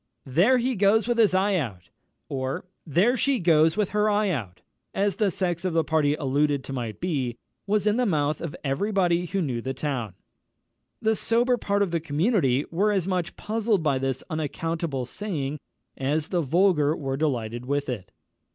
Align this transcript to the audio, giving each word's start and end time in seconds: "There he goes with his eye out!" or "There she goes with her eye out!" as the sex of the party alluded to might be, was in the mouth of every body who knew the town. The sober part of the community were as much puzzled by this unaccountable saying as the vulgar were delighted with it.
"There 0.25 0.57
he 0.57 0.73
goes 0.73 1.07
with 1.07 1.19
his 1.19 1.35
eye 1.35 1.57
out!" 1.57 1.91
or 2.27 2.65
"There 2.87 3.15
she 3.15 3.37
goes 3.37 3.77
with 3.77 3.89
her 3.89 4.09
eye 4.09 4.31
out!" 4.31 4.61
as 4.95 5.17
the 5.17 5.29
sex 5.29 5.63
of 5.63 5.73
the 5.73 5.83
party 5.83 6.15
alluded 6.15 6.63
to 6.63 6.73
might 6.73 6.99
be, 6.99 7.37
was 7.67 7.85
in 7.85 7.97
the 7.97 8.07
mouth 8.07 8.41
of 8.41 8.55
every 8.63 8.91
body 8.91 9.27
who 9.27 9.43
knew 9.43 9.61
the 9.61 9.75
town. 9.75 10.15
The 11.03 11.15
sober 11.15 11.55
part 11.55 11.83
of 11.83 11.91
the 11.91 11.99
community 11.99 12.65
were 12.71 12.91
as 12.91 13.07
much 13.07 13.35
puzzled 13.35 13.83
by 13.83 13.99
this 13.99 14.23
unaccountable 14.27 15.05
saying 15.05 15.59
as 15.95 16.29
the 16.29 16.41
vulgar 16.41 16.95
were 16.97 17.15
delighted 17.15 17.67
with 17.67 17.87
it. 17.87 18.11